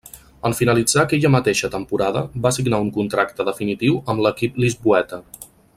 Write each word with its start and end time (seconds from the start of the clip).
En 0.47 0.53
finalitzar 0.59 1.01
aquella 1.03 1.31
mateixa 1.35 1.69
temporada 1.75 2.23
va 2.47 2.53
signar 2.57 2.81
un 2.87 2.91
contracte 2.97 3.47
definitiu 3.51 4.01
amb 4.15 4.25
l'equip 4.27 4.59
lisboeta. 4.65 5.21